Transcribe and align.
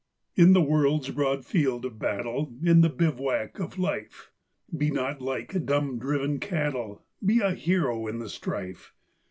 In 0.35 0.53
the 0.53 0.63
world's 0.63 1.11
broad 1.11 1.45
field 1.45 1.85
of 1.85 1.99
battle, 1.99 2.55
In 2.63 2.81
the 2.81 2.89
bivouac 2.89 3.59
of 3.59 3.77
Life, 3.77 4.31
Be 4.75 4.89
not 4.89 5.21
like 5.21 5.63
dumb, 5.67 5.99
driven 5.99 6.39
cattle! 6.39 7.03
Be 7.23 7.39
a 7.39 7.51
hero 7.51 8.07
in 8.07 8.17
the 8.17 8.27
strife! 8.29 8.95